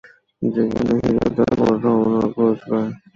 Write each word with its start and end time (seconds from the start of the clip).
যেখানে 0.41 0.93
হিরো 1.03 1.25
তার 1.37 1.51
বড় 1.59 1.73
সম্ভাবনার 1.83 2.27
খোঁজ 2.33 2.57
পায়। 2.67 2.89